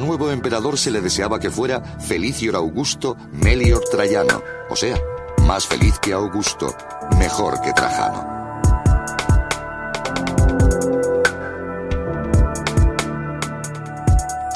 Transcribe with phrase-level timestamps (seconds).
[0.00, 4.98] nuevo emperador se le deseaba que fuera Felicior Augusto Melior Traiano, o sea,
[5.46, 6.74] más feliz que Augusto,
[7.18, 8.38] mejor que Trajano.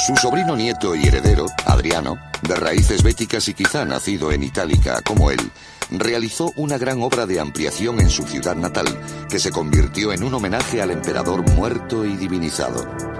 [0.04, 5.30] Su sobrino nieto y heredero, Adriano, de raíces béticas y quizá nacido en Itálica como
[5.30, 5.38] él,
[5.90, 8.86] realizó una gran obra de ampliación en su ciudad natal,
[9.30, 13.11] que se convirtió en un homenaje al emperador muerto y divinizado.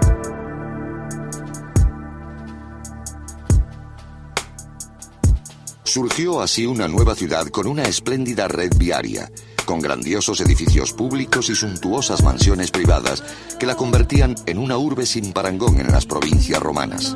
[5.93, 9.31] Surgió así una nueva ciudad con una espléndida red viaria,
[9.63, 13.23] con grandiosos edificios públicos y suntuosas mansiones privadas
[13.59, 17.15] que la convertían en una urbe sin parangón en las provincias romanas.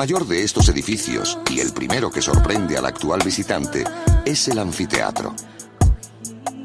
[0.00, 3.84] Mayor de estos edificios, y el primero que sorprende al actual visitante,
[4.24, 5.34] es el anfiteatro.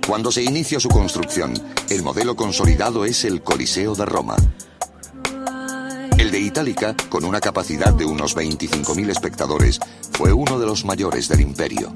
[0.08, 1.54] Cuando se inicia su construcción,
[1.90, 4.38] el modelo consolidado es el Coliseo de Roma.
[6.18, 9.82] El de Itálica, con una capacidad de unos 25.000 espectadores,
[10.14, 11.94] fue uno de los mayores del imperio.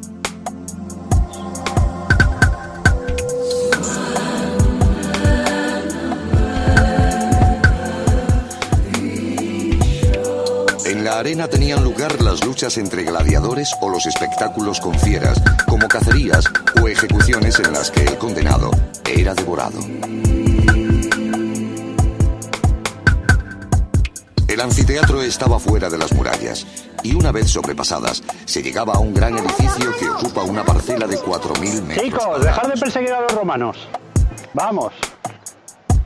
[11.19, 16.45] La arena tenían lugar las luchas entre gladiadores o los espectáculos con fieras, como cacerías
[16.81, 18.71] o ejecuciones en las que el condenado
[19.05, 19.79] era devorado.
[24.47, 26.65] El anfiteatro estaba fuera de las murallas
[27.03, 31.17] y una vez sobrepasadas se llegaba a un gran edificio que ocupa una parcela de
[31.17, 32.05] 4.000 metros.
[32.05, 33.89] Chicos, dejar de perseguir a los romanos.
[34.53, 34.93] Vamos.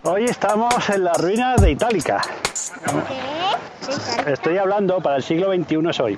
[0.01, 2.19] Hoy estamos en las ruinas de Itálica.
[3.07, 3.53] ¿Qué?
[4.25, 6.17] Estoy hablando para el siglo XXI es hoy.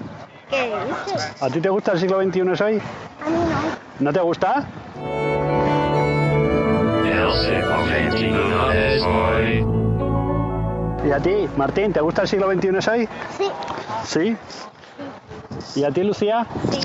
[0.50, 0.72] ¿Qué
[1.08, 1.42] dices?
[1.42, 2.82] ¿A ti te gusta el siglo XXI es hoy?
[3.26, 3.76] A mí no.
[4.00, 4.66] ¿No te gusta?
[11.06, 13.10] ¿Y a ti, Martín, te gusta el siglo XXI es hoy?
[13.38, 13.46] Sí,
[14.06, 14.38] Sí.
[15.80, 16.46] ¿Y a ti, Lucía?
[16.72, 16.80] sí.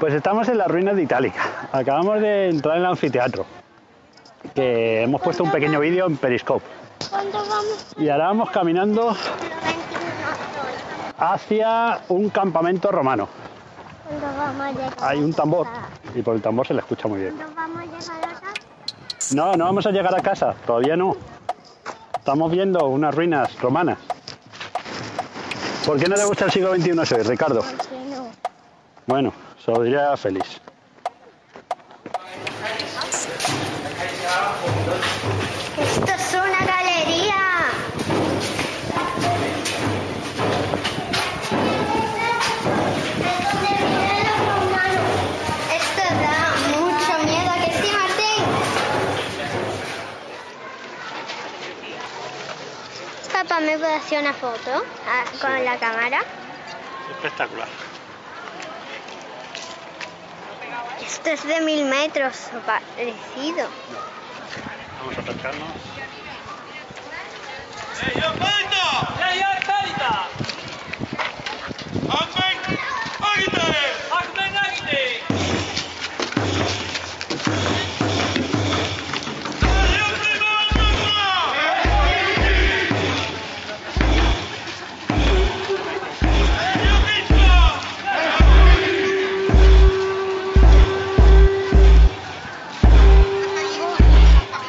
[0.00, 1.68] Pues estamos en las ruinas de Itálica.
[1.72, 3.46] Acabamos de entrar en el anfiteatro.
[4.54, 6.64] Que hemos puesto un pequeño vídeo en Periscope.
[7.08, 7.94] ¿Cuándo vamos?
[7.96, 9.34] Y ahora vamos caminando Siglo
[9.64, 9.85] XXI
[11.18, 13.28] hacia un campamento romano.
[15.00, 15.66] Hay un tambor.
[16.14, 17.34] Y por el tambor se le escucha muy bien.
[17.36, 19.34] ¿Cuándo vamos a llegar a casa?
[19.34, 20.54] No, no vamos a llegar a casa.
[20.66, 21.16] Todavía no.
[22.16, 23.98] Estamos viendo unas ruinas romanas.
[25.84, 27.62] ¿Por qué no te gusta el siglo XXI hoy, Ricardo?
[29.06, 29.32] Bueno,
[29.64, 30.60] se lo diría feliz.
[35.78, 37.36] Esto es una galería.
[43.18, 45.10] ¿De dónde vienen los romanos?
[45.76, 46.38] Esto da
[46.74, 48.44] mucho miedo, ¿a que sí, Martín?
[53.42, 56.22] Papá, ¿me puede hacer una foto ah, con la cámara?
[57.10, 57.68] Espectacular.
[61.02, 63.68] Esto es de mil metros, o parecido.
[64.98, 65.68] Vamos a acercarnos.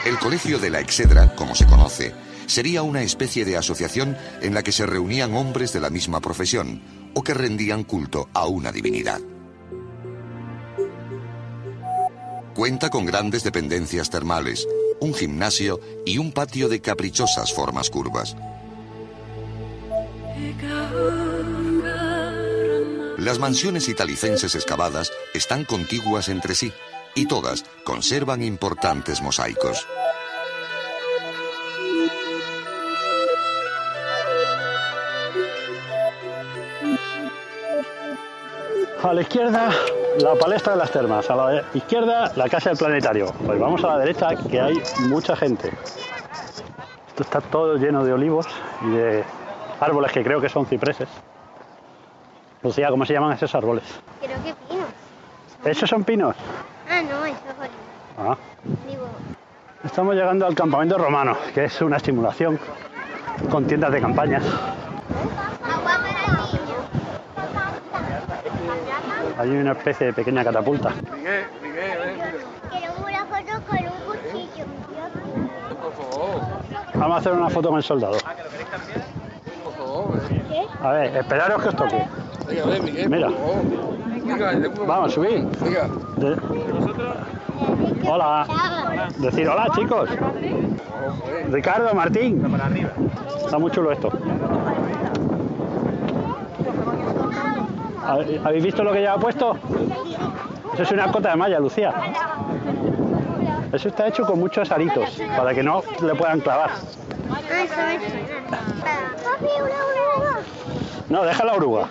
[0.07, 4.63] El Colegio de la Exedra, como se conoce, sería una especie de asociación en la
[4.63, 6.81] que se reunían hombres de la misma profesión
[7.13, 9.19] o que rendían culto a una divinidad.
[12.55, 14.65] Cuenta con grandes dependencias termales,
[15.01, 18.37] un gimnasio y un patio de caprichosas formas curvas.
[23.17, 26.71] Las mansiones italicenses excavadas están contiguas entre sí
[27.17, 29.87] y todas conservan importantes mosaicos.
[39.03, 39.69] A la izquierda,
[40.19, 41.27] la palestra de las termas.
[41.31, 43.33] A la izquierda, la casa del planetario.
[43.45, 44.75] Pues vamos a la derecha, que hay
[45.07, 45.71] mucha gente.
[47.07, 48.45] Esto está todo lleno de olivos
[48.85, 49.23] y de
[49.79, 51.09] árboles que creo que son cipreses.
[52.61, 53.85] Lucía, ¿cómo se llaman esos árboles?
[54.21, 54.89] Creo que pinos.
[55.65, 56.35] ¿Esos son pinos?
[57.07, 57.69] Ah, no, eso es.
[58.19, 58.37] Ah.
[58.87, 59.07] Digo,
[59.83, 62.59] Estamos llegando al campamento romano, que es una estimulación
[63.49, 64.37] con tiendas de campaña.
[64.37, 66.75] agua para el niño.
[69.39, 70.89] hay una especie de pequeña catapulta.
[71.15, 72.19] Miguel, Miguel, ven.
[72.71, 74.65] Quiero una foto con un cuchillo.
[75.81, 76.41] Por favor,
[76.95, 78.17] Vamos a hacer una foto con el soldado.
[79.63, 80.19] por favor.
[80.27, 80.65] ¿Qué?
[80.83, 82.07] A ver, esperaros que os toque.
[83.07, 83.29] Mira.
[84.85, 85.43] Vamos, subid.
[86.17, 86.37] De-
[88.09, 88.45] Hola.
[89.17, 90.09] Decir hola, chicos.
[91.51, 92.43] Ricardo, Martín.
[93.45, 94.09] Está muy chulo esto.
[98.05, 99.57] ¿Habe- ¿Habéis visto lo que lleva puesto?
[100.73, 101.93] Eso es una cota de malla, Lucía.
[103.71, 106.69] Eso está hecho con muchos aritos, para que no le puedan clavar.
[111.09, 111.87] No, deja la oruga.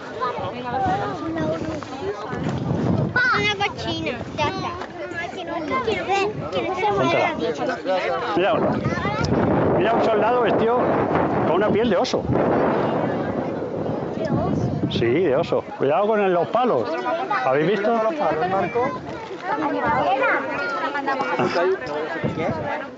[3.34, 4.12] Una cochina.
[4.36, 4.70] Ya está.
[5.34, 5.54] Quiero
[6.06, 6.32] ver.
[6.52, 7.34] Quiero que se muera.
[8.36, 8.54] Mira,
[9.78, 10.78] mira un soldado vestido
[11.46, 12.22] con una piel de oso.
[14.90, 15.62] Sí, de oso.
[15.78, 16.84] Cuidado con los palos.
[17.44, 19.00] ¿Habéis visto los palos, Marco?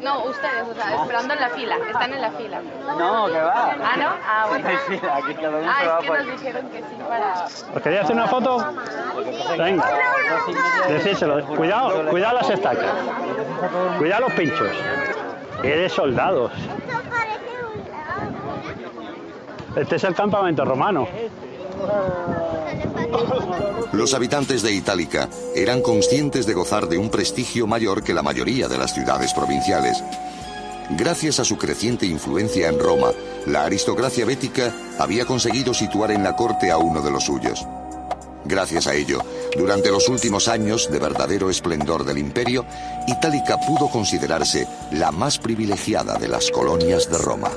[0.00, 1.76] No, ustedes, o sea, esperando en la fila.
[1.86, 2.60] Están en la fila.
[2.98, 3.76] No, que va.
[3.82, 4.08] Ah, ¿no?
[4.26, 4.68] Ah, bueno.
[4.68, 7.44] Aquí cada uno Ah, es que nos dijeron que sí para...
[7.44, 8.64] ¿Os queréis hacer una foto?
[9.58, 9.84] Venga,
[10.88, 11.44] decírselo.
[11.46, 12.92] Cuidado, cuidado las estacas.
[13.98, 14.68] Cuidado los pinchos.
[15.62, 16.52] Eres soldados.
[16.52, 19.80] Esto parece un lago.
[19.80, 21.08] Este es el campamento romano.
[23.92, 28.68] Los habitantes de Itálica eran conscientes de gozar de un prestigio mayor que la mayoría
[28.68, 30.02] de las ciudades provinciales.
[30.90, 33.12] Gracias a su creciente influencia en Roma,
[33.46, 37.66] la aristocracia bética había conseguido situar en la corte a uno de los suyos.
[38.44, 39.20] Gracias a ello,
[39.56, 42.64] durante los últimos años de verdadero esplendor del imperio,
[43.06, 47.50] Itálica pudo considerarse la más privilegiada de las colonias de Roma.